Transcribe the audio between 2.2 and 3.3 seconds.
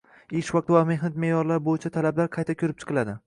qayta ko‘rib chiqiladi.